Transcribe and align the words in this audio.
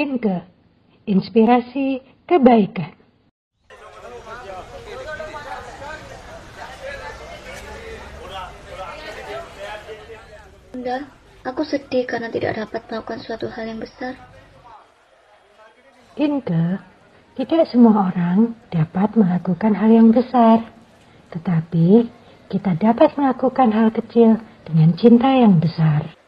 Inke, 0.00 0.48
inspirasi 1.04 2.00
kebaikan. 2.24 2.96
Bunda, 10.72 11.04
aku 11.44 11.68
sedih 11.68 12.08
karena 12.08 12.32
tidak 12.32 12.56
dapat 12.64 12.80
melakukan 12.88 13.20
suatu 13.20 13.52
hal 13.52 13.68
yang 13.68 13.76
besar. 13.76 14.16
Inke, 16.16 16.80
tidak 17.36 17.68
semua 17.68 18.08
orang 18.08 18.56
dapat 18.72 19.12
melakukan 19.20 19.76
hal 19.76 19.92
yang 19.92 20.16
besar. 20.16 20.64
Tetapi, 21.28 22.08
kita 22.48 22.72
dapat 22.80 23.12
melakukan 23.20 23.68
hal 23.68 23.92
kecil 23.92 24.40
dengan 24.64 24.96
cinta 24.96 25.28
yang 25.28 25.60
besar. 25.60 26.19